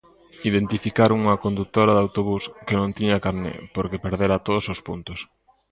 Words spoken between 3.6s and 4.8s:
porque perdera todos os